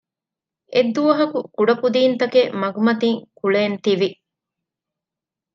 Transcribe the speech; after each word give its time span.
އެއްދުވަހަކު 0.73 1.39
ކުޑަކުދީންތަކެއް 1.55 2.51
މަގުމަތީ 2.61 3.09
ކުޅޭން 3.39 3.77
ތިވި 3.83 4.09